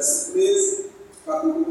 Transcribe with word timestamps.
verso 0.00 0.32
13, 0.32 0.90
capítulo 1.26 1.69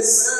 this 0.00 0.39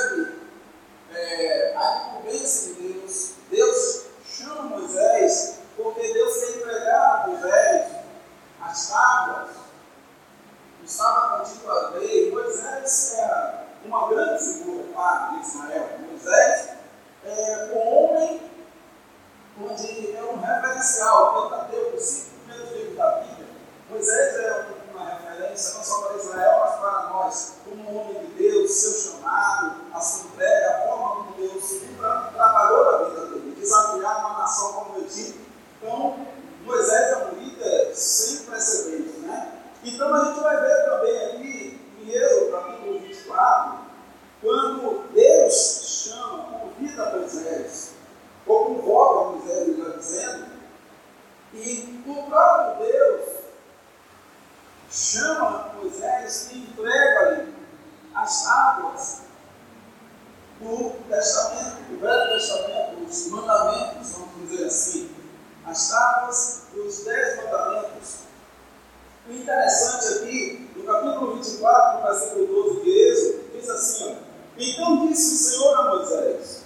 disse 75.31 75.56
o 75.56 75.61
Senhor 75.61 75.77
a 75.79 75.88
Moisés: 75.91 76.62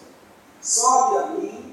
Sobe 0.62 1.18
a 1.18 1.26
mim 1.28 1.63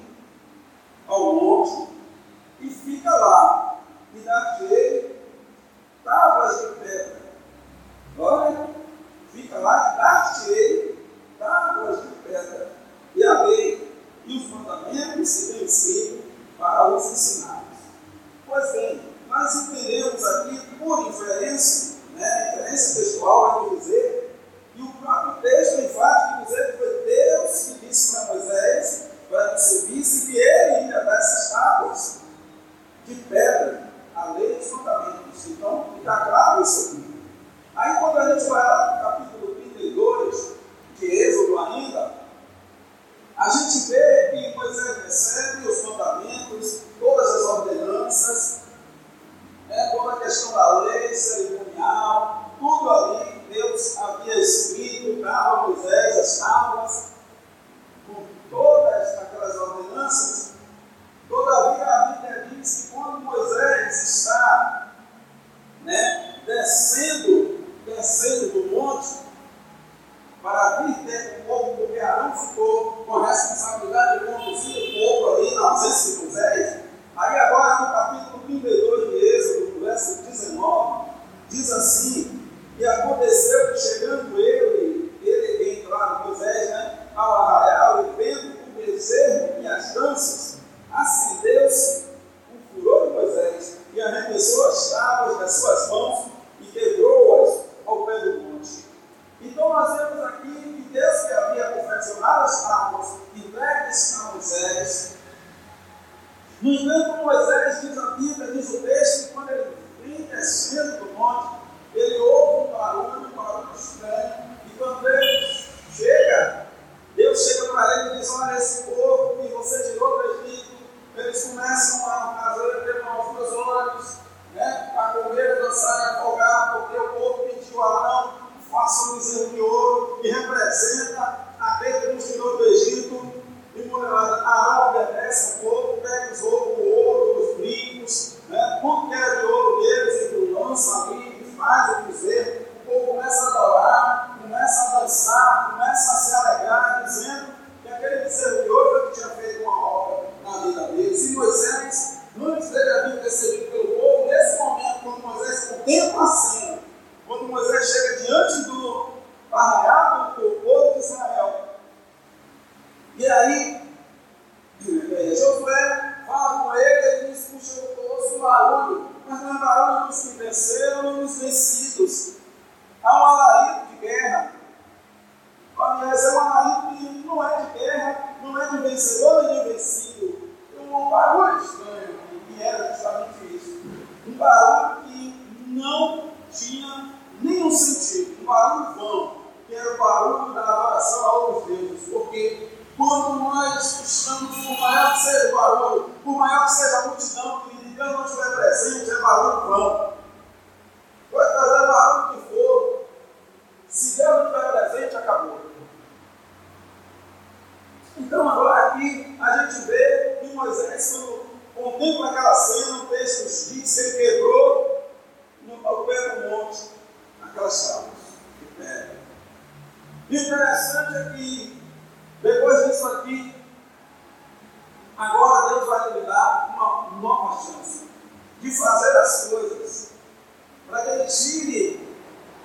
tire 231.32 232.08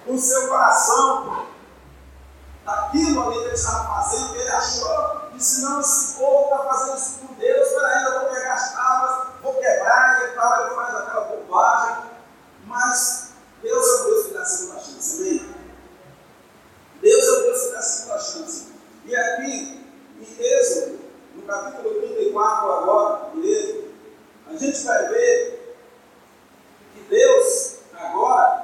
o 0.06 0.18
seu 0.18 0.48
coração 0.48 1.46
daquilo 2.64 3.22
ali 3.22 3.38
que 3.38 3.44
Ele 3.44 3.54
estava 3.54 3.86
fazendo, 3.86 4.32
que 4.32 4.40
Ele 4.40 4.50
achava 4.50 5.26
senão 5.38 5.80
esse 5.80 6.16
povo 6.16 6.44
está 6.44 6.64
fazendo 6.64 6.96
isso 6.96 7.18
com 7.20 7.34
Deus, 7.34 7.68
peraí, 7.68 8.04
eu 8.04 8.20
vou 8.20 8.34
pegar 8.34 8.54
as 8.54 8.72
tábuas, 8.72 9.28
vou 9.42 9.54
quebrar 9.54 10.28
e 10.28 10.34
tal, 10.34 10.66
ele 10.66 10.74
faz 10.74 10.94
aquela 10.94 11.20
bobagem. 11.24 12.04
Mas 12.66 13.32
Deus 13.62 13.86
é 13.86 14.00
o 14.00 14.04
Deus 14.04 14.26
que 14.26 14.34
dá 14.34 14.42
a 14.42 14.44
segunda 14.44 14.80
chance, 14.80 15.16
amém? 15.16 15.54
Deus 17.00 17.24
é 17.24 17.30
o 17.30 17.42
Deus 17.42 17.62
que 17.62 17.72
dá 17.72 17.78
a 17.78 17.82
segunda 17.82 18.18
chance. 18.18 18.66
E 19.04 19.16
aqui, 19.16 19.86
em 20.20 20.42
Êxodo, 20.44 20.98
no 21.34 21.42
capítulo 21.42 21.94
34 22.00 22.72
agora, 22.72 23.30
de 23.34 23.86
a 24.48 24.56
gente 24.56 24.84
vai 24.84 25.08
ver 25.08 25.76
que 26.94 27.00
Deus 27.02 27.76
agora 27.94 28.55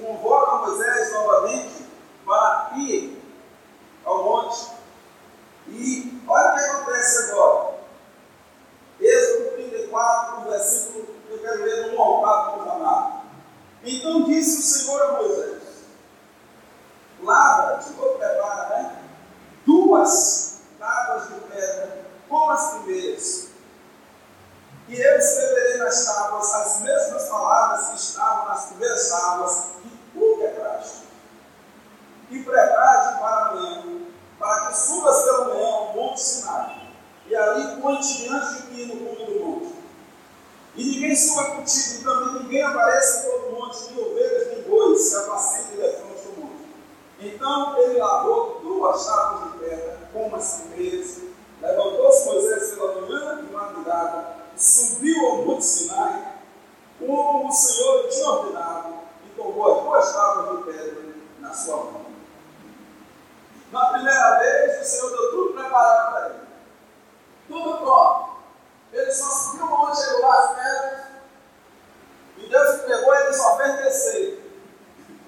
convoca 0.00 0.66
Moisés 0.66 1.12
novamente 1.12 1.86
para 2.24 2.70
ir 2.76 3.22
ao 4.04 4.24
monte. 4.24 4.70
E 5.68 6.22
olha 6.26 6.50
o 6.50 6.54
que 6.54 6.60
acontece 6.60 7.30
agora. 7.30 7.70
Êxodo 9.00 9.50
34, 9.52 10.40
no 10.40 10.50
versículo, 10.50 11.16
eu 11.30 11.38
quero 11.38 11.64
ler 11.64 11.86
no 11.86 11.98
1 11.98 12.02
ao 12.02 12.20
4, 12.20 12.70
amado. 12.70 13.20
Então 13.82 14.24
disse 14.24 14.58
o 14.58 14.62
Senhor 14.62 15.02
a 15.02 15.12
Moisés: 15.12 15.62
Lava-te, 17.22 17.92
vou 17.92 18.14
preparar, 18.16 18.70
né? 18.70 19.02
Duas 19.64 20.60
tábuas 20.78 21.28
de 21.28 21.40
pedra, 21.40 22.04
como 22.28 22.50
as 22.50 22.70
primeiras. 22.74 23.49
E 24.90 25.00
eu 25.00 25.18
escreverei 25.18 25.78
nas 25.78 26.04
tábuas 26.04 26.52
as 26.52 26.80
mesmas 26.80 27.28
palavras 27.28 27.90
que 27.90 27.96
estavam 27.96 28.48
nas 28.48 28.66
primeiras 28.66 29.08
tábuas, 29.08 29.66
que 29.80 29.88
tu 30.12 30.38
quebraste. 30.40 31.04
E 32.28 32.42
prepare-te 32.42 33.20
para 33.20 33.46
amanhã, 33.46 34.00
para 34.36 34.66
que 34.66 34.76
subas 34.76 35.22
pela 35.22 35.44
manhã 35.44 35.66
ao 35.68 35.94
monte 35.94 36.20
Sinai, 36.20 36.92
e 37.24 37.36
ali 37.36 37.80
ponte 37.80 38.16
diante 38.16 38.62
de 38.62 38.72
mim 38.72 38.86
no 38.86 39.26
do 39.26 39.44
monte. 39.44 39.74
E 40.74 40.84
ninguém 40.84 41.14
suba 41.14 41.44
contigo, 41.44 42.00
e 42.00 42.02
também 42.02 42.42
ninguém 42.42 42.62
apareça 42.64 43.28
em 43.28 43.30
todo 43.30 43.46
o 43.46 43.60
monte, 43.60 43.92
nem 43.92 44.04
ovelhas, 44.04 44.48
nem 44.48 44.62
bois, 44.62 45.02
se 45.02 45.16
apacentem 45.18 45.78
e 45.78 45.82
defronte 45.82 46.22
do 46.22 46.40
monte. 46.40 46.68
Então 47.20 47.78
ele 47.78 47.96
lavou 47.96 48.58
duas 48.60 49.06
tábuas 49.06 49.52
de 49.52 49.58
pedra, 49.60 49.98
como 50.12 50.34
as 50.34 50.62
primeiras, 50.62 51.18
levantou-se 51.62 52.24
Moisés 52.24 52.74
pela 52.74 53.00
manhã 53.02 53.46
e 53.48 53.52
madrugada, 53.52 54.40
subiu 54.60 55.26
ao 55.26 55.36
monte 55.38 55.64
Sinai, 55.64 56.34
como 56.98 57.48
o 57.48 57.52
Senhor 57.52 58.08
tinha 58.08 58.28
ordenado, 58.28 58.94
e 59.24 59.30
tomou 59.30 59.72
as 59.72 59.82
duas 59.82 60.12
tábuas 60.12 60.58
de 60.58 60.64
pedra 60.64 61.14
na 61.38 61.52
sua 61.52 61.76
mão. 61.76 62.06
Na 63.72 63.86
primeira 63.86 64.38
vez, 64.38 64.82
o 64.82 64.84
Senhor 64.84 65.10
deu 65.10 65.30
tudo 65.30 65.54
preparado 65.54 66.12
para 66.12 66.26
ele. 66.26 66.40
Tudo 67.48 67.78
pronto. 67.78 68.30
Ele 68.92 69.12
só 69.12 69.30
subiu 69.30 69.64
o 69.64 69.68
monte, 69.70 70.00
chegou 70.00 70.20
lá 70.22 70.38
as 70.40 70.50
pedras, 70.50 71.00
e 72.36 72.46
Deus 72.48 72.80
pegou 72.82 73.14
ele 73.14 73.32
só 73.32 73.56
fez 73.56 73.76
descer 73.76 74.62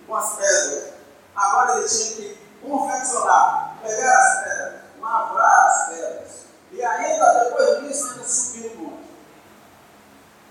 com 0.07 0.15
as 0.15 0.35
pedras. 0.35 0.93
Agora 1.35 1.79
ele 1.79 1.89
tinha 1.89 2.17
que 2.17 2.39
confeccionar, 2.61 3.79
pegar 3.83 4.19
as 4.19 4.45
pedras, 4.45 4.81
lavrar 5.01 5.67
as 5.67 5.89
pedras. 5.89 6.43
E 6.73 6.83
ainda, 6.83 7.45
depois 7.45 7.81
disso, 7.81 8.11
ainda 8.11 8.25
subir 8.25 8.67
o 8.73 8.79
monte. 8.79 9.13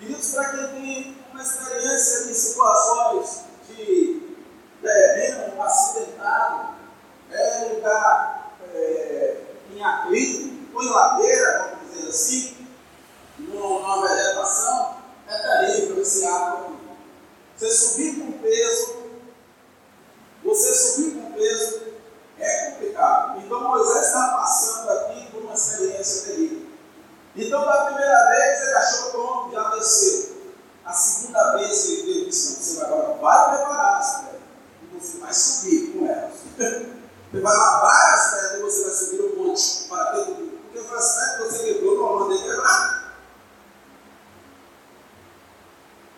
Queridos, 0.01 0.33
para 0.33 0.49
quem 0.49 0.67
tem 0.69 1.17
uma 1.31 1.43
experiência 1.43 2.25
de 2.25 2.33
situações 2.33 3.41
de 3.67 4.35
terreno 4.81 5.61
acidentado, 5.61 6.69
é 7.29 7.71
lugar 7.71 8.51
é, 8.73 9.37
em 9.71 9.83
atrito, 9.83 10.59
ou 10.73 10.81
em 10.81 10.89
ladeira, 10.89 11.75
vamos 11.75 11.93
dizer 11.93 12.09
assim, 12.09 12.67
numa 13.37 14.01
vegetação, 14.01 14.97
é 15.27 15.37
terrível 15.37 16.01
esse 16.01 16.25
ato. 16.25 16.77
Você 17.55 17.69
subir 17.69 18.21
com 18.21 18.31
peso, 18.39 19.03
você 20.43 20.73
subir 20.73 21.21
com 21.21 21.31
peso 21.33 21.81
é 22.39 22.71
complicado. 22.71 23.39
Então 23.39 23.69
Moisés 23.69 24.07
está 24.07 24.29
passando 24.29 24.89
aqui 24.89 25.29
por 25.29 25.43
uma 25.43 25.53
experiência 25.53 26.31
terrível. 26.31 26.71
Então, 27.35 27.63
da 27.63 27.85
primeira 27.85 28.27
vez, 28.27 28.61
ele 28.61 28.73
achou 28.73 29.11
pronto, 29.11 29.53
já 29.53 29.69
desceu. 29.69 30.31
A 30.83 30.91
segunda 30.91 31.57
vez 31.57 31.83
que 31.83 31.93
ele 31.93 32.25
disse: 32.25 32.53
Não, 32.53 32.61
você 32.61 32.81
agora 32.81 33.13
vai 33.21 33.57
preparar 33.57 33.99
as 33.99 34.15
pedras 34.15 34.41
e 34.81 34.99
você 34.99 35.17
vai 35.19 35.33
subir 35.33 35.91
com 35.93 36.07
elas. 36.07 36.33
Você 37.31 37.39
vai 37.39 37.55
lavar 37.55 38.13
as 38.13 38.31
pedras 38.31 38.57
e 38.57 38.61
você 38.61 38.83
vai 38.83 38.93
subir 38.93 39.21
o 39.21 39.37
monte 39.37 39.87
para 39.87 40.05
ter 40.11 40.25
tudo. 40.25 40.59
Porque 40.63 40.79
foi 40.79 40.97
as 40.97 41.15
pedras 41.15 41.37
que 41.37 41.57
você 41.57 41.73
quebrou, 41.73 41.97
não 41.97 42.19
mandei 42.19 42.41
quebrar. 42.41 43.17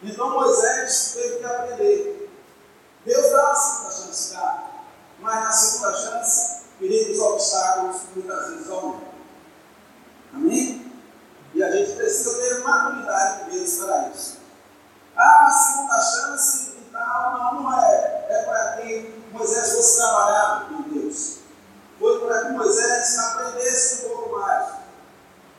Então 0.02 0.30
Moisés 0.32 1.12
teve 1.14 1.38
que 1.38 1.46
aprender. 1.46 2.30
Deus 3.06 3.32
dá 3.32 3.52
a 3.52 3.56
segunda 3.56 3.92
chance, 3.92 4.34
dá. 4.34 4.74
Mas 5.20 5.44
na 5.44 5.52
segunda 5.52 5.94
chance, 5.94 6.64
queridos 6.78 7.20
obstáculos 7.20 8.02
muitas 8.14 8.50
vezes 8.50 8.70
aumentam. 8.70 9.14
Amém? 10.34 10.92
E 11.54 11.64
a 11.64 11.72
gente 11.72 11.96
precisa 11.96 12.42
ter 12.42 12.60
maturidade 12.60 13.46
de 13.46 13.52
Deus 13.52 13.76
para 13.78 14.10
isso. 14.10 14.38
Ah, 15.16 15.48
a 15.48 15.52
segunda 15.52 16.02
chance 16.02 16.72
e 16.72 16.90
tal, 16.92 17.54
não, 17.54 17.62
não 17.62 17.80
é. 17.80 18.26
É 18.30 18.44
para 18.44 18.78
que 18.78 19.24
Moisés 19.32 19.74
fosse 19.74 19.98
trabalhado 19.98 20.66
com 20.66 20.82
Deus. 20.90 21.38
Foi 22.00 22.20
para 22.20 22.46
que 22.46 22.52
Moisés 22.54 23.20
aprendesse 23.20 24.06
um 24.06 24.10
pouco 24.10 24.40
mais 24.40 24.74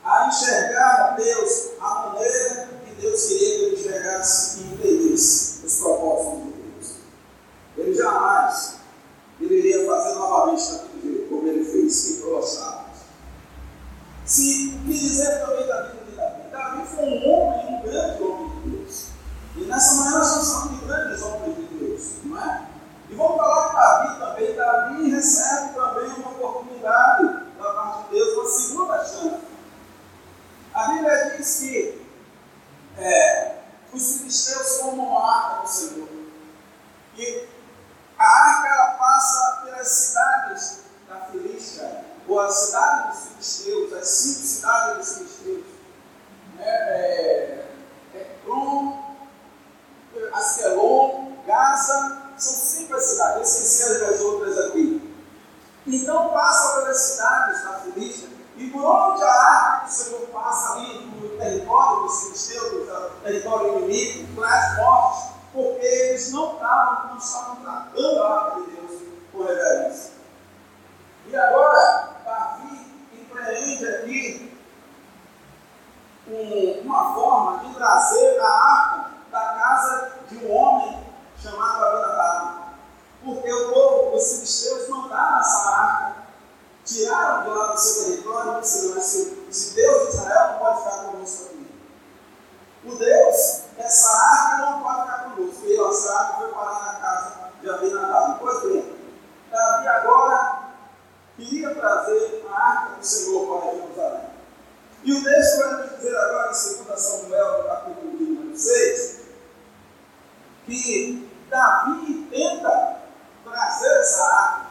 a 0.05 0.29
enxergar 0.29 1.17
Deus, 1.17 1.71
a 1.81 1.95
maneira 2.07 2.69
que 2.85 2.95
Deus 3.01 3.25
queria 3.25 3.49
que 3.49 3.65
ele 3.65 3.81
enxergasse 3.81 4.59
e 4.59 4.75
entendesse 4.75 5.65
os 5.65 5.79
propósitos 5.79 6.45
de 6.45 6.51
Deus. 6.51 6.97
Ele 7.79 7.95
jamais 7.95 8.75
ele 9.41 9.59
iria 9.59 9.87
fazer 9.87 10.15
novamente 10.15 10.73
daquele 10.73 11.03
jeito, 11.03 11.29
como 11.29 11.49
ele 11.49 11.65
fez 11.65 12.11
em 12.11 12.21
Colossados. 12.21 12.85
Se 14.25 14.71
me 14.85 14.99
dizer 14.99 15.41
também 15.41 15.67
da 15.67 15.83
vida 15.83 16.05
de 16.05 16.17
Davi, 16.17 16.43
Davi 16.51 16.87
foi 16.95 17.05
um 17.05 17.31
homem, 17.31 17.75
um 17.75 17.83
grande 17.83 18.23
homem 18.23 18.61
de 18.61 18.71
Deus. 18.71 19.07
E 19.57 19.61
nessa 19.65 19.95
manhã 19.95 20.19
nós 20.19 20.27
estamos 20.27 20.49
falando 20.53 20.79
de 20.79 20.87
grandes 20.87 21.23
homens 21.23 21.57
de 21.57 21.63
Deus, 21.75 22.03
não 22.25 22.41
é? 22.41 22.67
E 23.11 23.15
vamos 23.15 23.37
falar 23.37 23.69
de 23.69 23.75
Davi 23.75 24.21
também. 24.21 24.57
Davi 24.57 25.11
recebe 25.11 25.75
também 25.75 26.11
uma 26.11 26.31
oportunidade 26.31 27.25
da 27.59 27.73
parte 27.73 28.05
de 28.05 28.11
Deus, 28.11 28.35
uma 28.35 28.51
segunda 28.51 29.05
chance. 29.05 29.41
A 30.73 30.89
Bíblia 30.89 31.37
diz 31.37 31.59
que 31.59 32.07
é, 32.97 33.57
os 33.93 34.17
filisteus 34.19 34.79
formam 34.79 35.07
uma 35.07 35.37
arca 35.37 35.63
do 35.63 35.69
Senhor. 35.69 36.09
E 37.17 37.55
a 38.19 38.25
arca 38.25 38.69
ela 38.69 38.91
passa 38.93 39.63
pelas 39.65 39.89
cidades 39.89 40.79
da 41.09 41.17
Filístia, 41.27 42.05
ou 42.85 43.09
a 43.09 43.12
cidade 43.12 43.12
dos 43.12 43.29
filisteus, 43.29 43.93
as 43.93 44.09
cinco 44.09 44.47
cidades 44.47 44.97
dos 44.97 45.17
filisteus. 45.17 45.64
Né? 46.57 46.64
É, 46.67 47.64
Ekron, 48.14 49.17
Askelon, 50.33 51.33
Gaza, 51.47 52.23
são 52.37 52.53
cinco 52.53 52.95
as 52.95 53.05
cidades, 53.05 53.61
esqueci 53.61 54.05
as 54.05 54.21
outras 54.21 54.59
aqui. 54.59 55.14
Então 55.87 56.31
passa 56.31 56.81
pelas 56.81 56.97
cidades 56.97 57.64
da 57.64 57.73
Filístia, 57.81 58.29
e 58.57 58.71
por 58.71 58.85
onde 58.85 59.23
a 59.23 59.33
arca 59.33 59.87
do 59.87 59.93
Senhor 59.93 60.21
passa 60.29 60.75
ali, 60.75 61.07
no 61.07 61.29
território 61.37 62.03
dos 62.05 62.23
filisteus, 62.23 62.88
território 63.23 63.79
inimigo, 63.79 64.41
traz 64.41 64.76
mortes, 64.76 65.31
porque 65.53 65.85
eles 65.85 66.33
não 66.33 66.55
estavam, 66.55 67.11
não 67.11 67.19
estavam 67.19 67.57
tratando 67.57 68.23
a 68.23 68.35
arca 68.35 68.61
de 68.61 68.71
Deus 68.71 69.03
com 69.33 69.43
reverência. 69.43 70.12
E 71.26 71.37
agora, 71.37 72.13
Empreende 73.45 73.87
aqui 73.87 74.59
um, 76.27 76.81
uma 76.81 77.15
forma 77.15 77.59
de 77.59 77.75
trazer 77.75 78.41
a 78.41 78.49
arca 78.49 79.11
da 79.31 79.39
casa 79.39 80.13
de 80.31 80.47
um 80.47 80.57
homem 80.57 81.07
chamado 81.37 81.85
Abinadab. 81.85 82.55
Porque 83.23 83.53
o 83.53 83.71
povo, 83.71 84.17
os 84.17 84.33
filisteus, 84.33 84.89
mandaram 84.89 85.41
essa 85.41 85.69
arca, 85.69 86.17
tiraram 86.87 87.43
de 87.43 87.51
lá 87.51 87.67
do 87.73 87.79
seu 87.79 88.05
território 88.05 88.61
disseram: 88.63 89.01
se, 89.03 89.47
se 89.51 89.75
Deus 89.75 90.03
de 90.05 90.17
Israel 90.17 90.53
não 90.53 90.59
pode 90.61 90.79
ficar 90.79 91.05
conosco 91.05 91.45
aqui. 91.45 91.67
O 92.87 92.95
Deus 92.95 93.65
essa 93.77 94.09
arca 94.09 94.57
não 94.65 94.83
pode 94.83 95.03
ficar 95.03 95.19
conosco. 95.25 95.67
E 95.67 95.81
essa 95.81 96.19
arca 96.19 96.39
foi 96.39 96.49
parar 96.49 96.93
na 96.93 96.99
casa 96.99 97.51
de 97.61 97.69
Abinadab. 97.69 98.39
Pois 98.41 98.63
bem, 98.63 98.97
Davi 99.51 99.89
agora 99.89 100.54
que 101.37 101.61
ia 101.61 101.75
trazer 101.75 102.45
a 102.49 102.69
arca 102.69 102.97
do 102.97 103.07
Senhor 103.07 103.61
para 103.61 103.73
Jerusalém. 103.73 104.35
E 105.03 105.12
o 105.12 105.25
texto 105.25 105.59
vai 105.59 105.73
nos 105.75 105.97
dizer 105.97 106.17
agora 106.17 106.53
em 106.53 106.85
2 106.85 107.00
Samuel, 107.00 107.59
no 107.59 107.69
capítulo 107.69 108.19
26, 108.19 109.21
que 110.67 111.31
Davi 111.50 112.26
tenta 112.31 112.97
trazer 113.45 114.00
essa 114.00 114.25
arca. 114.25 114.67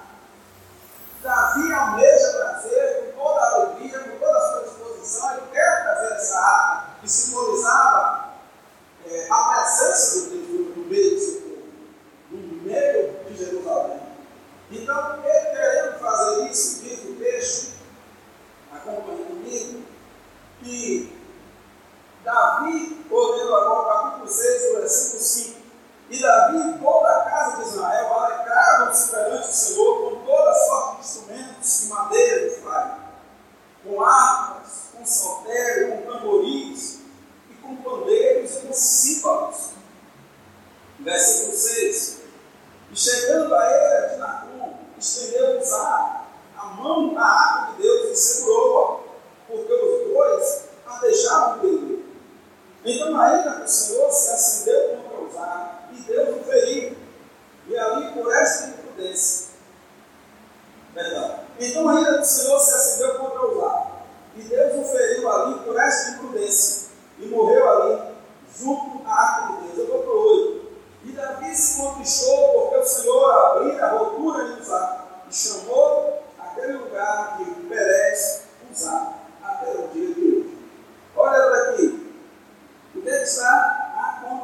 Davi 1.21 1.71
almeja 1.71 2.33
trazer 2.33 3.13
com 3.15 3.21
toda 3.21 3.39
a 3.39 3.53
alegria, 3.53 3.99
com 3.99 4.17
toda 4.17 4.37
a 4.37 4.41
sua 4.41 4.63
disposição, 4.63 5.33
ele 5.33 5.47
quer 5.51 5.83
trazer 5.83 6.02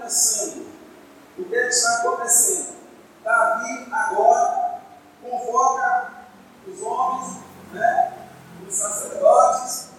acontecendo? 0.09 0.67
O 1.37 1.45
que 1.45 1.55
está 1.55 1.97
acontecendo? 1.99 2.75
Davi 3.23 3.87
agora 3.91 4.81
convoca 5.21 6.11
os 6.67 6.81
homens, 6.81 7.37
né, 7.71 8.13
os 8.67 8.73
sacerdotes, 8.73 9.89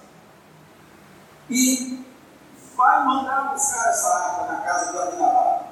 e 1.48 2.04
vai 2.76 3.04
mandar 3.04 3.52
buscar 3.52 3.88
essa 3.88 4.08
arca 4.08 4.52
na 4.52 4.60
casa 4.62 4.92
de 4.92 4.98
Abinadab. 4.98 5.64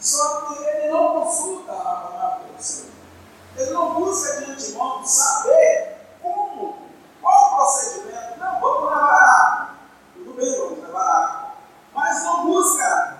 Só 0.00 0.40
que 0.42 0.62
ele 0.64 0.92
não 0.92 1.22
consulta 1.22 1.72
a 1.72 1.76
palavra 1.76 2.48
do 2.56 2.62
Senhor. 2.62 2.92
Ele 3.56 3.70
não 3.70 3.94
busca 3.94 4.40
de 4.40 4.50
antemão 4.50 5.04
saber 5.04 5.96
como, 6.20 6.88
qual 7.22 7.52
o 7.52 7.56
procedimento. 7.56 8.38
Não, 8.38 8.60
vamos 8.60 8.90
levar 8.90 9.02
a 9.02 9.32
arca. 9.32 9.74
Tudo 10.14 10.34
bem, 10.34 10.58
vamos 10.58 10.80
levar 10.80 11.00
a 11.00 11.16
arca. 11.16 11.44
Mas 11.94 12.24
não 12.24 12.46
busca 12.46 13.18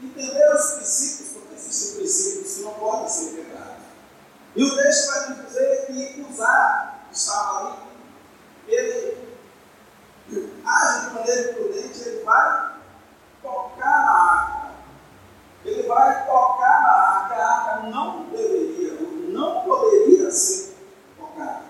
entender 0.00 0.54
os 0.54 0.70
princípios, 0.72 1.28
porque 1.32 1.54
existem 1.54 1.96
princípios 1.96 2.54
que 2.54 2.62
não 2.62 2.74
podem 2.74 3.08
ser 3.08 3.34
quebrados. 3.34 3.76
E 4.54 4.64
o 4.64 4.76
texto 4.76 5.06
vai 5.08 5.28
nos 5.30 5.46
dizer 5.46 5.86
que 5.86 6.26
usar 6.30 7.06
estava 7.12 7.58
ali, 7.58 7.76
ele 8.68 9.38
age 10.64 11.08
de 11.08 11.14
maneira 11.14 11.52
prudente, 11.54 12.08
ele 12.08 12.24
vai 12.24 12.76
tocar 13.42 14.04
na 14.04 14.12
arca. 14.12 14.66
Ele 15.64 15.82
vai 15.88 16.26
tocar 16.26 16.80
na 16.82 16.92
arca, 16.92 17.34
a 17.34 17.48
arca 17.48 17.82
não 17.88 18.26
deveria, 18.30 18.98
não 19.30 19.62
poderia 19.62 20.30
ser 20.30 20.76
tocada. 21.18 21.62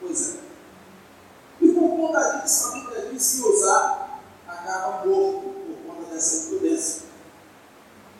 Pois 0.00 0.36
é. 0.36 0.40
E 1.60 1.72
por 1.72 1.96
conta 1.96 2.38
disso, 2.38 2.68
a 2.68 2.72
Bíblia 2.72 3.10
diz 3.10 3.32
que 3.32 3.40
usar 3.42 4.20
acaba 4.46 5.04
morto 5.06 5.42
por 5.42 5.94
conta 5.94 6.14
dessa 6.14 6.46
imprudência. 6.46 7.02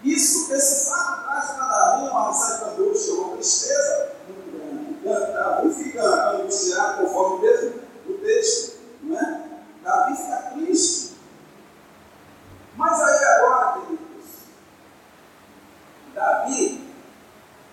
Isso, 0.03 0.53
esse 0.53 0.91
fato 0.91 1.23
traz 1.25 1.51
para 1.53 1.67
Davi 1.67 2.09
uma 2.09 2.33
certa 2.33 2.71
angústia, 2.71 3.15
uma 3.15 3.37
tristeza 3.37 4.13
muito 4.29 5.03
grande. 5.03 5.33
Davi 5.33 5.75
fica 5.75 6.31
angustiado 6.31 7.03
conforme 7.03 7.47
mesmo 7.47 7.83
o 8.09 8.13
texto, 8.15 8.79
não 9.03 9.19
é? 9.19 9.43
Davi 9.83 10.17
fica 10.17 10.37
triste. 10.55 11.13
Mas 12.77 13.01
aí 13.01 13.25
agora, 13.25 13.81
queridos, 13.81 14.27
Davi 16.43 16.93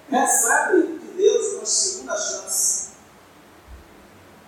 recebe 0.10 1.00
de 1.00 1.08
Deus 1.18 1.54
uma 1.56 1.66
segunda 1.66 2.16
chance. 2.16 2.90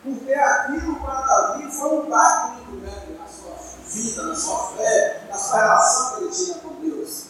Porque 0.03 0.33
aquilo 0.33 0.95
para 0.99 1.21
Davi 1.21 1.71
foi 1.71 1.99
um 1.99 2.09
pacto 2.09 2.53
muito 2.53 2.81
grande 2.81 3.19
na 3.19 3.27
sua 3.27 3.55
vida, 3.85 4.23
na 4.23 4.35
sua 4.35 4.77
fé, 4.77 5.27
na 5.29 5.37
sua 5.37 5.59
relação 5.59 6.15
que 6.15 6.23
ele 6.23 6.31
tinha 6.31 6.55
com 6.59 6.73
Deus. 6.81 7.25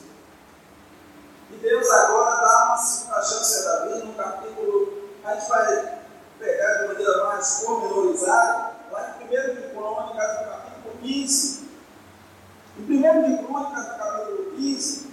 E 1.51 1.55
Deus 1.57 1.89
agora 1.89 2.41
dá 2.41 2.65
uma 2.67 2.77
segunda 2.77 3.21
chance 3.23 3.59
a 3.59 3.71
Davi 3.71 4.05
no 4.05 4.13
capítulo. 4.13 5.11
A 5.23 5.35
gente 5.35 5.49
vai 5.49 6.01
pegar 6.39 6.73
de 6.73 6.87
maneira 6.87 7.25
mais 7.25 7.63
pormenorizada, 7.65 8.71
lá 8.91 9.17
em 9.21 9.25
1 9.25 9.29
de 9.55 9.69
Crônicas, 9.73 10.39
no 10.39 10.45
capítulo 10.45 10.97
15. 11.01 11.69
Em 12.77 12.83
1 12.83 12.87
de 13.37 13.45
Crônicas, 13.45 13.87
no 13.87 13.97
capítulo 13.97 14.51
15, 14.55 15.11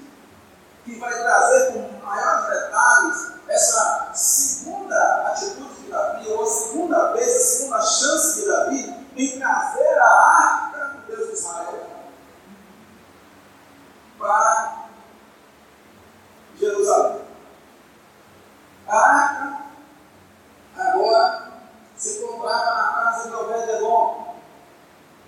que 0.84 0.98
vai 0.98 1.12
trazer 1.12 1.72
com 1.72 2.06
maiores 2.06 2.48
detalhes 2.48 3.32
essa 3.48 4.10
segunda 4.14 5.26
atitude 5.28 5.82
de 5.82 5.90
Davi, 5.90 6.28
ou 6.30 6.42
a 6.42 6.46
segunda 6.46 7.12
vez, 7.12 7.28
a 7.28 7.40
segunda 7.40 7.82
chance 7.82 8.40
de 8.40 8.46
Davi 8.46 9.06
em 9.16 9.38
trazer 9.38 9.98
a 9.98 10.08
arca 10.08 10.78
do 10.86 11.06
Deus 11.06 11.28
de 11.28 11.34
Israel 11.34 11.86
para 14.18 14.86
Jerusalém. 16.58 17.22
A 18.88 18.96
arca 18.96 19.58
agora 20.76 21.48
se 21.96 22.18
encontrava 22.18 22.74
na 22.74 22.92
casa 22.92 23.28
de 23.28 23.34
Obed-Edom. 23.34 24.36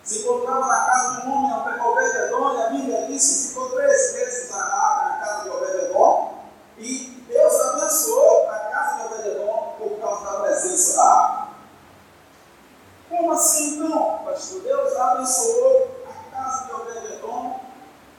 Se 0.02 0.20
encontrava 0.20 0.66
na 0.66 0.84
casa 0.86 1.20
de 1.20 1.28
um 1.28 1.44
homem, 1.44 1.80
Obed-Edom, 1.80 2.56
e 2.56 2.62
a 2.62 2.68
Bíblia 2.70 3.06
diz 3.06 3.28
que 3.28 3.48
ficou 3.48 3.70
três 3.70 4.14
meses 4.14 4.52
a 4.52 4.56
arca 4.56 5.08
na 5.08 5.18
casa 5.18 5.42
de 5.42 5.50
Obed-Edom. 5.50 6.44
E 6.78 7.24
Deus 7.28 7.60
abençoou 7.60 8.48
a 8.48 8.58
casa 8.58 8.96
de 8.96 9.14
Obed-Edom 9.14 9.74
por 9.78 10.00
causa 10.00 10.24
da 10.24 10.40
presença 10.40 10.96
da 10.96 11.04
arca. 11.04 11.48
Como 13.08 13.32
assim 13.32 13.76
então, 13.76 14.20
pastor? 14.24 14.62
Deus 14.62 14.96
abençoou 14.96 16.04
a 16.08 16.36
casa 16.36 16.66
de 16.66 16.72
Obed-Edom 16.72 17.60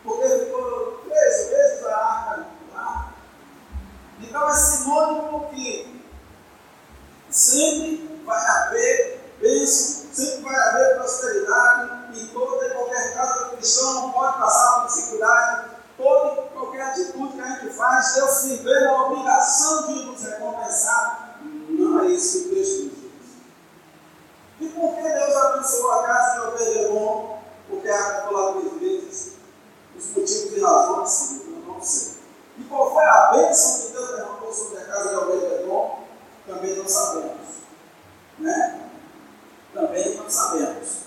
porque 0.03 0.29
ficou 0.29 1.01
três 1.07 1.49
meses 1.49 1.85
a 1.85 1.95
arca 1.95 2.45
lá. 2.73 3.13
Então 4.21 4.49
é 4.49 4.53
sinônimo 4.53 5.49
que 5.49 6.01
sempre 7.29 8.21
vai 8.25 8.45
haver 8.45 9.33
bênção, 9.39 10.13
sempre 10.13 10.41
vai 10.43 10.55
haver 10.55 10.95
prosperidade 10.97 12.19
em 12.19 12.27
toda 12.27 12.67
e 12.67 12.69
qualquer 12.71 13.13
casa 13.15 13.45
do 13.45 13.57
cristão 13.57 13.93
não 13.93 14.11
pode 14.11 14.37
passar 14.37 14.81
por 14.81 14.87
dificuldade. 14.87 15.71
Toda 15.97 16.41
e 16.41 16.49
qualquer 16.49 16.81
atitude 16.81 17.33
que 17.33 17.41
a 17.41 17.47
gente 17.47 17.73
faz, 17.73 18.13
Deus 18.15 18.31
se 18.31 18.55
vê 18.57 18.79
na 18.85 19.05
obrigação 19.05 19.87
de 19.87 20.05
nos 20.05 20.23
recompensar. 20.23 21.39
Não 21.69 22.03
é 22.03 22.07
isso 22.07 22.43
que 22.43 22.49
o 22.49 22.55
texto 22.55 22.81
diz. 22.83 23.01
E 24.61 24.69
por 24.69 24.95
que 24.95 25.01
Deus 25.01 25.35
abençoou 25.35 25.91
a 25.91 26.03
casa 26.03 26.33
de 26.33 26.47
Obededon? 26.47 27.41
Porque 27.67 27.89
a 27.89 28.17
água 28.17 28.31
lá 28.31 28.61
três 28.61 28.79
vezes. 28.79 29.33
Os 29.97 30.05
motivos 30.09 30.57
e 30.57 30.61
razões, 30.61 31.41
eu 31.45 31.63
não 31.67 31.81
sei. 31.81 32.20
E 32.57 32.63
qual 32.63 32.93
foi 32.93 33.03
a 33.03 33.31
bênção 33.33 33.87
que 33.87 33.93
Deus 33.93 34.09
derramou 34.09 34.53
sobre 34.53 34.79
a 34.79 34.85
casa 34.85 35.09
de 35.09 35.15
Obededon? 35.15 35.99
Também 36.47 36.75
não 36.75 36.87
sabemos. 36.87 37.47
Né? 38.39 38.89
Também 39.73 40.15
não 40.15 40.29
sabemos. 40.29 41.01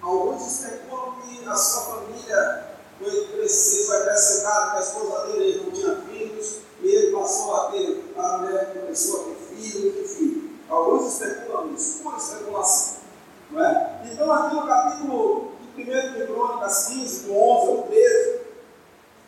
Alguns 0.00 0.46
especulam 0.46 1.16
que 1.22 1.48
a 1.48 1.54
sua 1.54 1.94
família 1.94 2.72
foi 2.98 3.26
crescer, 3.28 3.86
foi 3.86 3.96
acrescentada, 3.98 4.70
que 4.72 4.76
a 4.76 4.80
esposa 4.80 5.26
dele 5.26 5.62
não 5.64 5.72
tinha 5.72 5.96
filhos, 5.96 6.58
e 6.80 6.88
ele 6.88 7.16
passou 7.16 7.54
a 7.54 7.70
ter, 7.70 8.12
a 8.16 8.38
mulher 8.38 8.72
começou 8.72 9.20
a 9.20 9.24
ter 9.24 9.54
filhos, 9.54 10.10
enfim. 10.10 10.58
Alguns 10.68 11.12
especulam 11.12 11.74
isso, 11.74 12.02
pura 12.02 12.16
especulação. 12.16 13.02
Não 13.50 13.64
é? 13.64 14.00
Então, 14.04 14.32
aqui 14.32 14.54
no 14.54 14.66
capítulo 14.66 15.52
1 15.76 15.84
de 15.84 16.26
Crônicas 16.26 16.86
15, 16.86 17.24
do 17.24 17.36
11 17.36 17.70
ao 17.70 17.82
13, 17.88 18.41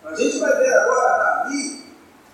a 0.05 0.15
gente 0.15 0.39
vai 0.39 0.57
ver 0.59 0.73
agora 0.75 1.19
Davi 1.19 1.85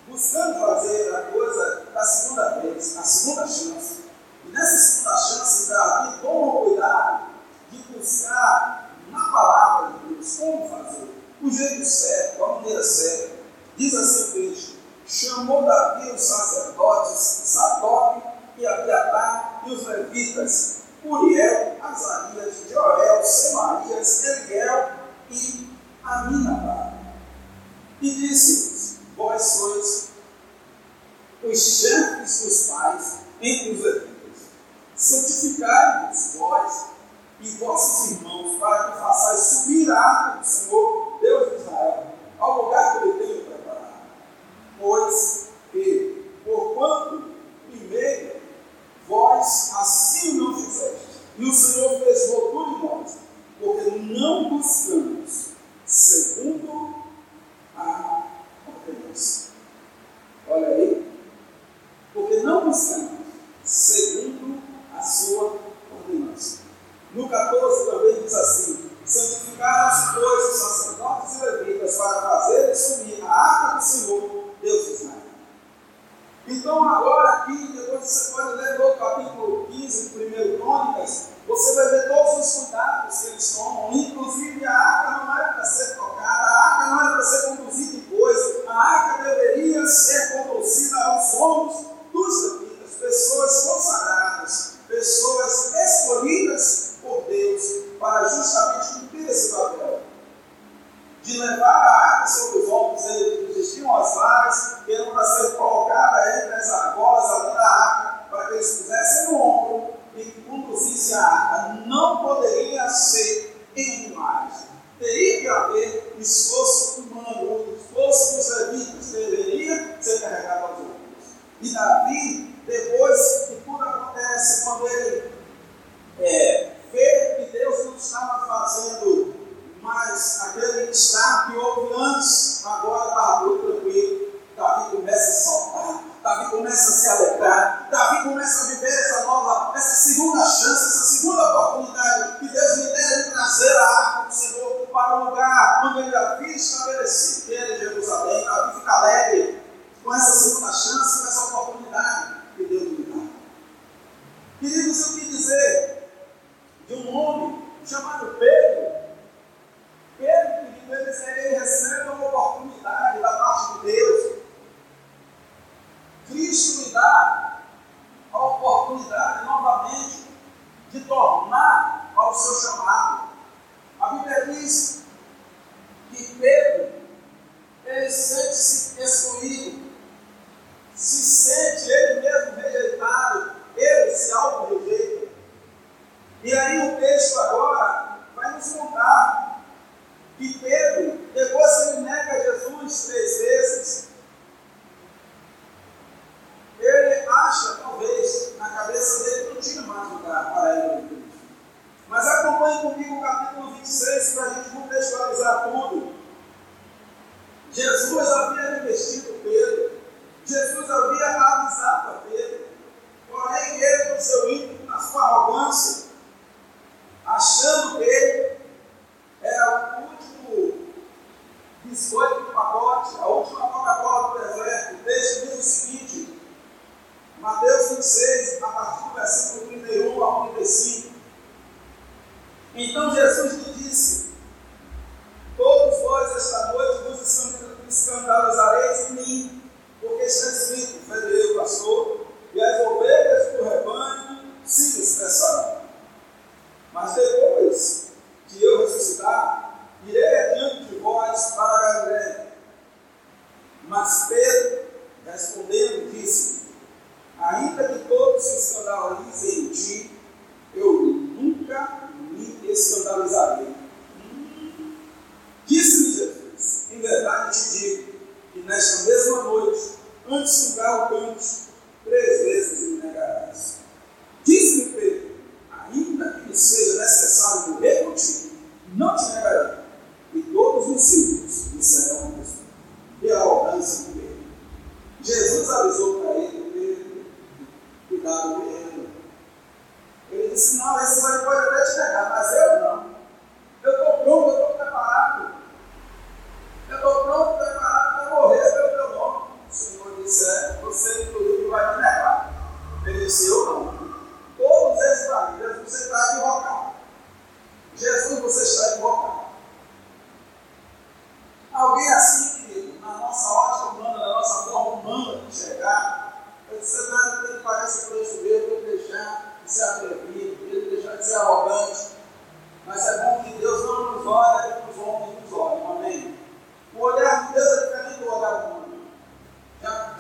buscando 0.09 0.59
fazer 0.59 1.15
a 1.15 1.23
coisa 1.31 1.87
da 1.95 2.05
segunda 2.05 2.49
vez, 2.61 2.97
a 2.97 3.03
segunda 3.03 3.47
chance. 3.47 4.01
E 4.45 4.51
nessa 4.51 4.77
segunda 4.77 5.17
chance, 5.17 5.69
Davi 5.69 6.19
toma 6.21 6.61
cuidado 6.65 7.27
de 7.71 7.79
buscar 7.93 8.91
na 9.11 9.33
palavra 9.33 9.99
de 9.99 10.15
Deus 10.15 10.37
como 10.37 10.69
fazer, 10.69 11.15
o 11.41 11.51
jeito 11.51 11.85
certo, 11.85 12.45
a 12.45 12.55
maneira 12.57 12.83
certa. 12.83 13.37
Diz 13.77 13.95
assim 13.95 14.23
o 14.23 14.33
texto: 14.33 14.77
chamou 15.07 15.65
Davi 15.65 16.11
os 16.11 16.23
sacerdotes, 16.23 17.19
Sadoc 17.19 18.23
e 18.59 18.67
Abiatar 18.67 19.63
e 19.65 19.71
os 19.73 19.87
levitas, 19.87 20.81
Uriel, 21.05 21.50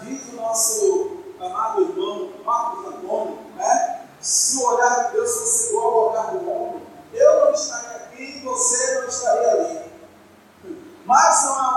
diz 0.02 0.32
o 0.32 0.36
nosso 0.36 1.18
amado 1.40 1.82
irmão 1.82 2.30
Marcos 2.44 2.86
Antônio, 2.86 3.38
né? 3.56 4.00
se 4.20 4.58
o 4.58 4.66
olhar 4.66 5.06
de 5.06 5.12
Deus 5.12 5.30
fosse 5.30 5.70
igual 5.70 5.86
ao 5.86 6.10
olhar 6.10 6.30
do 6.32 6.50
homem, 6.50 6.82
eu 7.12 7.44
não 7.44 7.52
estaria 7.52 7.96
aqui 7.96 8.22
e 8.22 8.40
você 8.40 9.00
não 9.00 9.08
estaria 9.08 9.50
ali. 9.52 9.80
Mas 11.06 11.44
não 11.44 11.54
há 11.54 11.69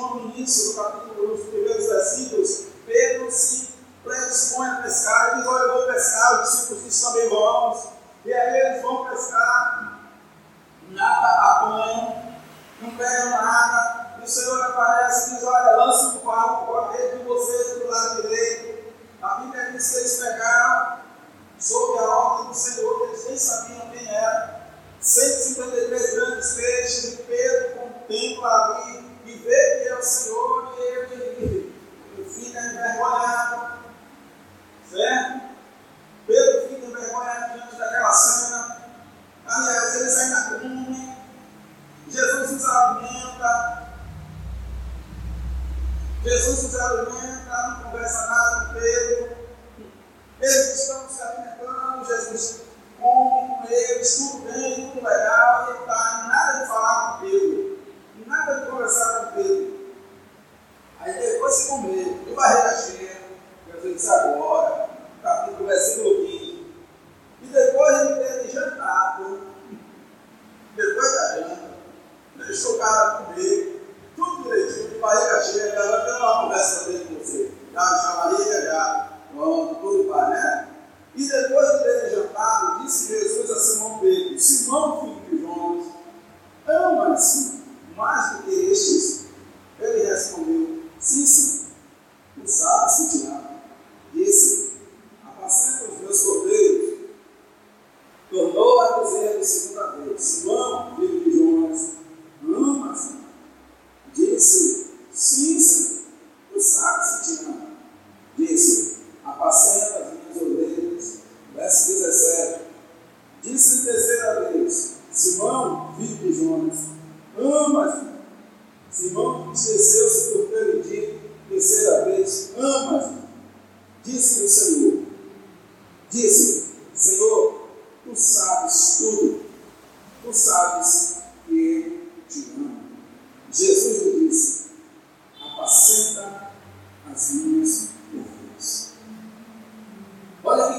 João, 0.00 0.14
no 0.14 0.34
início 0.34 0.70
do 0.70 0.76
capítulo 0.76 1.32
8, 1.32 1.49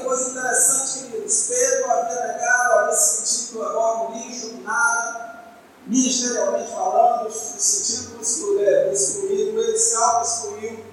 coisa 0.04 0.30
interessante, 0.30 1.10
queridos. 1.10 1.46
Pedro 1.48 1.90
havia 1.90 2.26
negado, 2.26 2.78
havia 2.78 2.94
sentido 2.94 3.62
agora 3.64 4.08
um 4.08 4.12
lixo, 4.12 4.54
nada, 4.62 5.44
ministerialmente 5.86 6.70
falando, 6.70 7.30
sentindo 7.30 8.20
excluído, 8.20 8.92
excluído, 8.92 9.60
ele 9.60 9.78
se 9.78 9.96
auto-excluiu. 9.96 10.84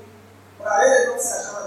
Para 0.57 0.87
ele 0.87 1.11
não 1.11 1.19
se 1.19 1.33
achava 1.33 1.58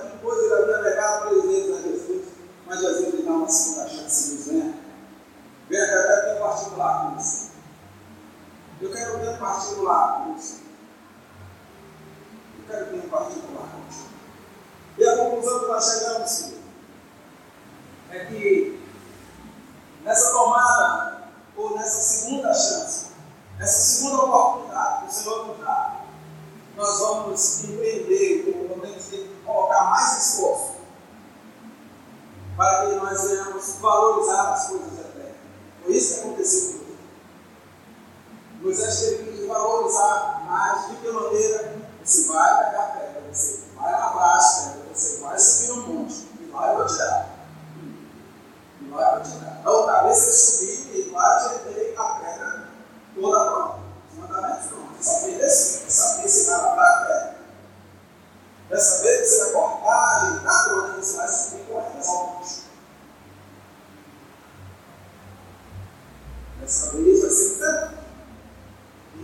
Essa 66.63 66.93
lei 66.97 67.21
vai 67.21 67.31
ser 67.31 67.59
tanto. 67.59 67.95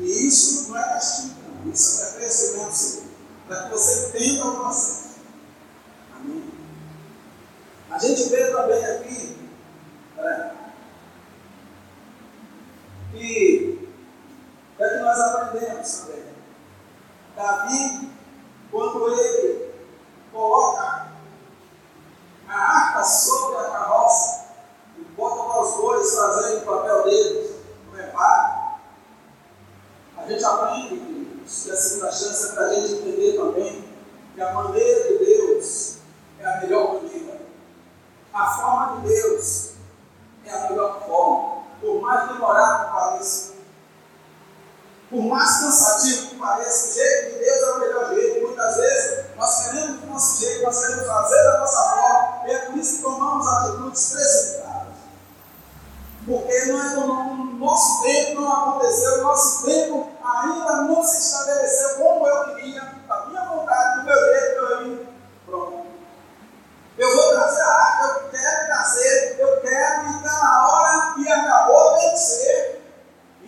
E 0.01 0.27
isso 0.27 0.69
não 0.69 0.79
é 0.79 0.83
castigo, 0.83 1.35
não. 1.65 1.73
Isso 1.73 2.03
é 2.03 2.13
crescimento, 2.13 3.09
Para 3.47 3.63
que 3.65 3.71
você 3.71 4.11
tenha 4.11 4.45
o 4.45 4.57
processo. 4.57 5.08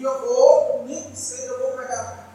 E 0.00 0.02
eu 0.02 0.18
vou, 0.18 0.84
nem 0.86 1.10
que 1.10 1.14
seja, 1.14 1.52
eu 1.52 1.58
vou 1.58 1.76
pegar 1.76 2.30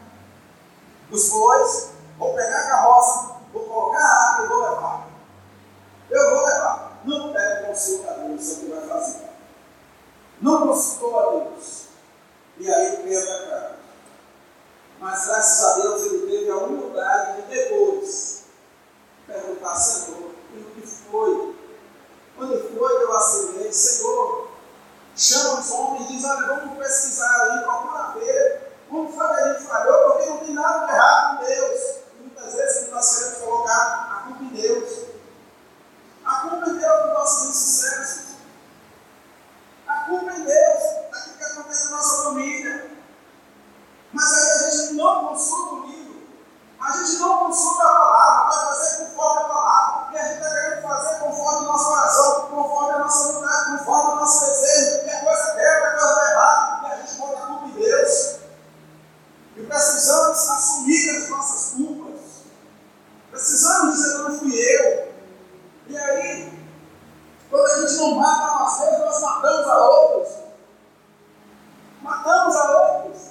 os 1.10 1.28
bois, 1.30 1.90
vou 2.16 2.32
pegar 2.32 2.60
a 2.60 2.68
carroça, 2.68 3.40
vou 3.52 3.64
colocar 3.64 3.98
a 3.98 4.34
água 4.34 4.44
e 4.44 4.48
vou 4.48 4.62
levar. 4.62 5.08
Eu 6.08 6.30
vou 6.30 6.46
levar. 6.46 7.00
Não 7.04 7.32
pega 7.32 7.66
consulta 7.66 8.12
a 8.12 8.14
Deus 8.14 8.52
o 8.52 8.60
que 8.60 8.66
vai 8.66 8.86
fazer. 8.86 9.30
Não 10.40 10.68
consultou 10.68 11.18
a 11.18 11.30
Deus. 11.40 11.86
E 12.58 12.72
aí 12.72 12.98
Pedro 12.98 13.30
é 13.32 13.46
claro. 13.46 13.74
Mas 15.00 15.26
graças 15.26 15.64
a 15.64 15.82
Deus 15.82 16.02
ele 16.04 16.30
teve 16.30 16.50
a 16.52 16.56
humildade 16.58 17.42
de 17.42 17.48
depois 17.48 18.44
perguntar, 19.26 19.74
Senhor, 19.74 20.30
e 20.54 20.58
o 20.60 20.64
que 20.70 20.86
foi? 20.86 21.56
Quando 22.36 22.78
foi 22.78 22.98
que 22.98 23.02
eu 23.02 23.16
acendei 23.16 23.72
Senhor, 23.72 24.45
chama 25.16 25.60
os 25.60 25.70
homens, 25.70 26.08
diz, 26.08 26.24
olha, 26.24 26.46
vamos 26.46 26.78
pesquisar 26.78 27.42
aí, 27.42 27.64
procura 27.64 28.12
ver 28.18 28.76
como 28.88 29.12
foi 29.12 29.26
que 29.28 29.40
a 29.40 29.52
gente 29.52 29.66
falhou, 29.66 30.12
porque 30.12 30.30
não 30.30 30.38
tem 30.38 30.54
nada 30.54 30.92
errado 30.92 31.38
com 31.38 31.44
Deus. 31.44 31.80
E 32.14 32.22
muitas 32.22 32.54
vezes 32.54 32.90
nós 32.90 33.16
queremos 33.16 33.38
colocar 33.38 34.08
a 34.12 34.26
culpa 34.26 34.44
em 34.44 34.48
Deus. 34.48 35.06
A 36.24 36.34
culpa 36.40 36.70
em 36.70 36.78
Deus 36.78 37.02
dos 37.02 37.12
nossos 37.12 37.48
insucessos. 37.50 38.26
A 39.88 39.94
culpa 40.00 40.32
em 40.32 40.44
Deus 40.44 40.82
daquilo 41.10 41.36
que 41.36 41.44
acontece 41.44 41.84
na 41.84 41.90
nossa 41.96 42.22
família. 42.24 42.90
Mas 44.12 44.32
aí 44.32 44.50
a 44.50 44.70
gente 44.70 44.92
não 44.94 45.28
consulta 45.28 45.74
o 45.74 45.86
livro, 45.86 46.22
a 46.80 46.92
gente 46.92 47.18
não 47.18 47.38
consulta 47.38 47.82
a 47.82 47.94
palavra. 47.94 48.15
precisamos 60.06 60.48
assumir 60.50 61.10
as 61.16 61.28
nossas 61.28 61.72
culpas. 61.72 62.20
Precisamos 63.30 63.96
dizer, 63.96 64.18
não 64.18 64.38
fui 64.38 64.54
eu. 64.54 65.12
E 65.88 65.98
aí, 65.98 66.52
quando 67.50 67.66
a 67.66 67.80
gente 67.80 68.00
não 68.00 68.14
mata 68.14 68.52
uma 68.52 68.78
vez, 68.78 69.00
nós 69.00 69.20
matamos 69.20 69.66
a 69.66 69.88
outros. 69.88 70.34
Matamos 72.02 72.56
a 72.56 72.70
outros. 72.70 73.22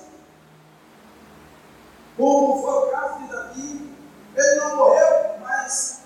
Como 2.18 2.62
foi 2.62 2.74
o 2.74 2.92
caso 2.92 3.20
de 3.20 3.28
Davi, 3.28 3.96
ele 4.36 4.56
não 4.56 4.76
morreu, 4.76 5.40
mas 5.42 6.00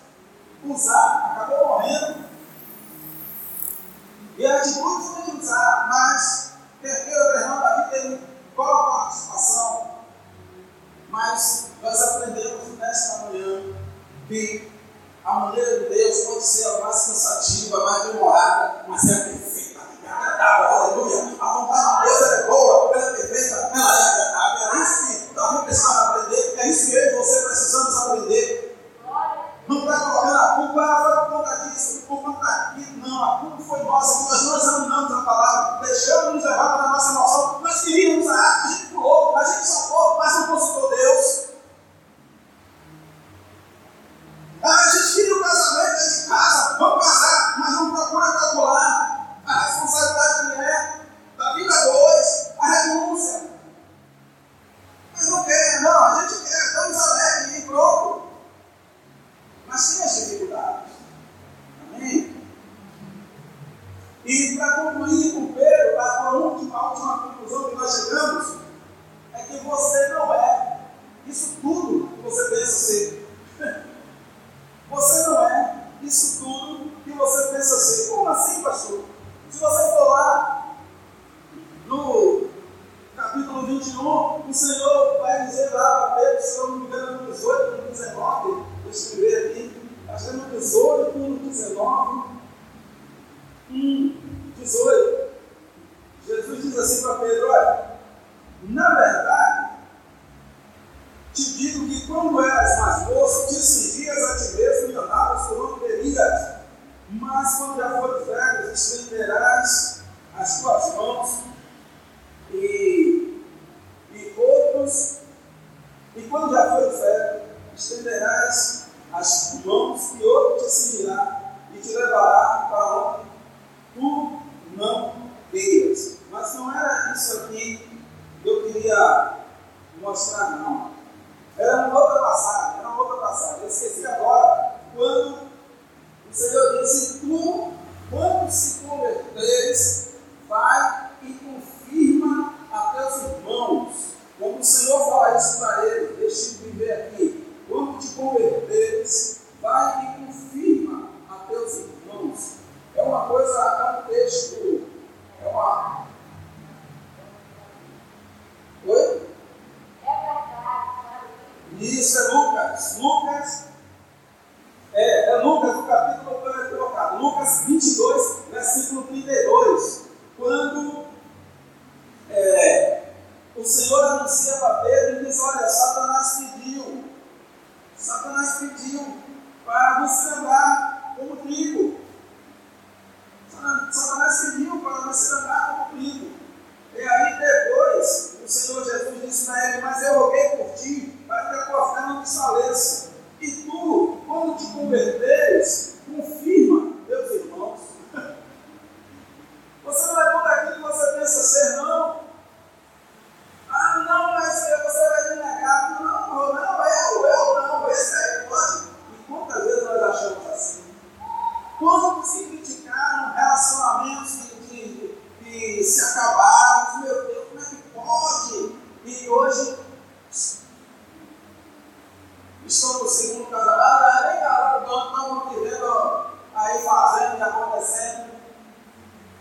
usar 0.65 1.33
acabou 1.33 1.67
morrendo. 1.67 2.25
E 4.37 4.45
a 4.45 4.57
atitude 4.57 5.08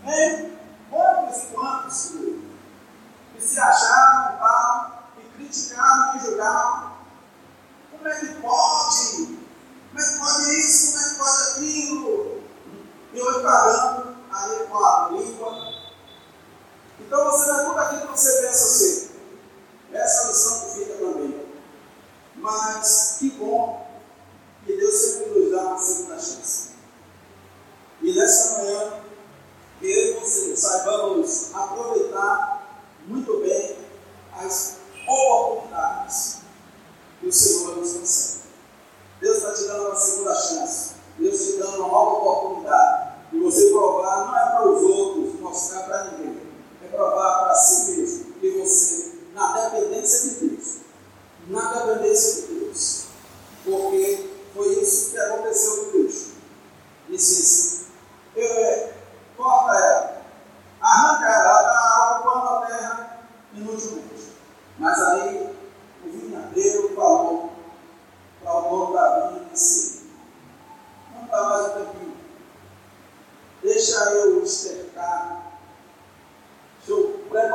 哎 0.04 0.57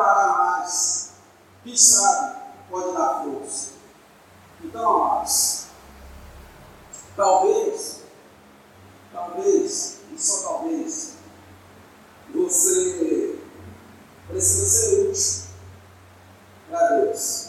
parar 0.03 0.37
mais. 0.37 1.11
Quem 1.63 1.77
sabe 1.77 2.35
pode 2.69 2.93
dar 2.93 3.23
força. 3.23 3.71
Então, 4.61 5.03
amados, 5.03 5.67
talvez, 7.15 8.01
talvez, 9.13 9.99
e 10.11 10.21
só 10.21 10.41
talvez, 10.43 11.13
você 12.33 13.39
precisa 14.27 14.65
ser 14.65 15.09
útil 15.09 15.43
para 16.69 16.87
Deus. 16.89 17.42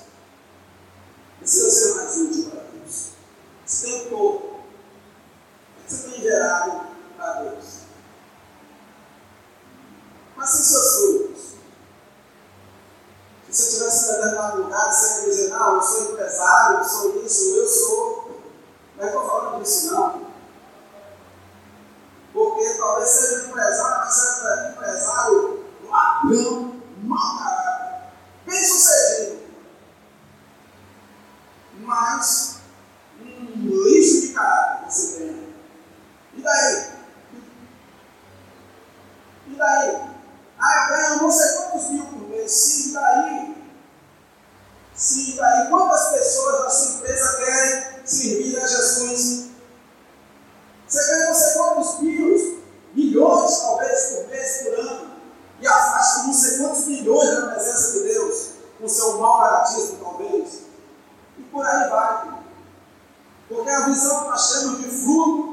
Porque 63.64 63.70
a 63.70 63.86
visão 63.86 64.24
que 64.24 64.28
nós 64.28 64.52
temos 64.52 64.78
de 64.78 64.90
fruto. 64.90 65.43